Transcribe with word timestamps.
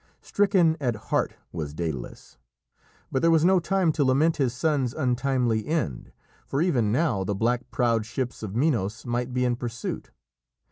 Stricken 0.19 0.77
at 0.79 0.95
heart 0.95 1.35
was 1.51 1.75
Dædalus, 1.75 2.37
but 3.11 3.21
there 3.21 3.29
was 3.29 3.45
no 3.45 3.59
time 3.59 3.91
to 3.91 4.03
lament 4.03 4.37
his 4.37 4.51
son's 4.51 4.95
untimely 4.95 5.67
end, 5.67 6.11
for 6.47 6.59
even 6.59 6.91
now 6.91 7.23
the 7.23 7.35
black 7.35 7.69
prowed 7.69 8.03
ships 8.07 8.41
of 8.41 8.55
Minos 8.55 9.05
might 9.05 9.31
be 9.31 9.45
in 9.45 9.55
pursuit. 9.55 10.09